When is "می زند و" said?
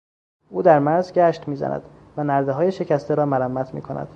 1.47-2.23